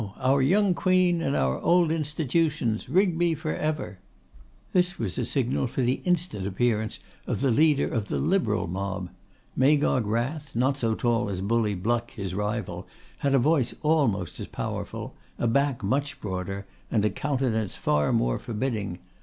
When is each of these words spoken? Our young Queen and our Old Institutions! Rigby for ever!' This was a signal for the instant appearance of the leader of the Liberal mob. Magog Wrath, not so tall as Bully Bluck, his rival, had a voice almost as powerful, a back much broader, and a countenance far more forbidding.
Our 0.17 0.41
young 0.41 0.73
Queen 0.73 1.21
and 1.21 1.35
our 1.35 1.59
Old 1.59 1.91
Institutions! 1.91 2.89
Rigby 2.89 3.35
for 3.35 3.53
ever!' 3.55 3.99
This 4.73 4.97
was 4.97 5.19
a 5.19 5.27
signal 5.27 5.67
for 5.67 5.83
the 5.83 6.01
instant 6.05 6.47
appearance 6.47 6.97
of 7.27 7.41
the 7.41 7.51
leader 7.51 7.87
of 7.87 8.07
the 8.07 8.17
Liberal 8.17 8.65
mob. 8.65 9.11
Magog 9.55 10.07
Wrath, 10.07 10.55
not 10.55 10.75
so 10.75 10.95
tall 10.95 11.29
as 11.29 11.41
Bully 11.41 11.75
Bluck, 11.75 12.09
his 12.09 12.33
rival, 12.33 12.87
had 13.19 13.35
a 13.35 13.37
voice 13.37 13.75
almost 13.83 14.39
as 14.39 14.47
powerful, 14.47 15.13
a 15.37 15.45
back 15.45 15.83
much 15.83 16.19
broader, 16.19 16.65
and 16.89 17.05
a 17.05 17.11
countenance 17.11 17.75
far 17.75 18.11
more 18.11 18.39
forbidding. 18.39 18.97